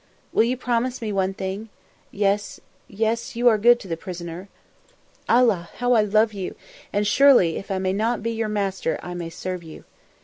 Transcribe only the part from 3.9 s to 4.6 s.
prisoner.